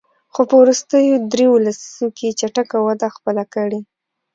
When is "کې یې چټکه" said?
2.15-2.77